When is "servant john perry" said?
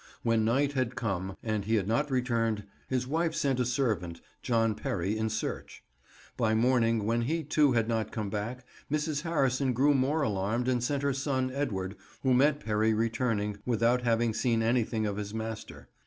3.65-5.15